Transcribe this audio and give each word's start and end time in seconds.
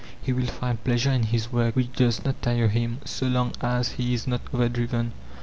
He 0.19 0.33
will 0.33 0.47
find 0.47 0.83
pleasure 0.83 1.11
in 1.11 1.21
his 1.21 1.51
work 1.53 1.75
which 1.75 1.91
does 1.93 2.25
not 2.25 2.41
tire 2.41 2.69
him, 2.69 3.01
so 3.05 3.27
long 3.27 3.53
as 3.61 3.89
he 3.91 4.15
is 4.15 4.25
not 4.25 4.41
overdriven. 4.51 5.11